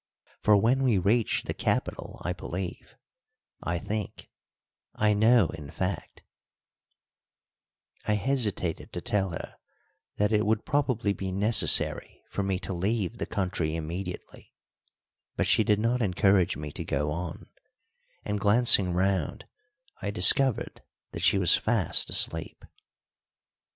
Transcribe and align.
For 0.41 0.57
when 0.57 0.81
we 0.81 0.97
reach 0.97 1.43
the 1.43 1.53
capital 1.53 2.19
I 2.25 2.33
believe 2.33 2.95
I 3.61 3.77
think 3.77 4.31
I 4.95 5.13
know, 5.13 5.49
in 5.49 5.69
fact" 5.69 6.23
I 8.07 8.13
hesitated 8.15 8.91
to 8.93 9.01
tell 9.01 9.29
her 9.29 9.57
that 10.17 10.31
it 10.31 10.43
would 10.43 10.65
probably 10.65 11.13
be 11.13 11.31
necessary 11.31 12.23
for 12.31 12.41
me 12.41 12.57
to 12.61 12.73
leave 12.73 13.19
the 13.19 13.27
country 13.27 13.75
immediately, 13.75 14.55
but 15.35 15.45
she 15.45 15.63
did 15.63 15.77
not 15.79 16.01
encourage 16.01 16.57
me 16.57 16.71
to 16.71 16.83
go 16.83 17.11
on, 17.11 17.45
and, 18.25 18.39
glancing 18.39 18.93
round, 18.93 19.45
I 20.01 20.09
discovered 20.09 20.81
that 21.11 21.21
she 21.21 21.37
was 21.37 21.55
fast 21.55 22.09
asleep. 22.09 22.65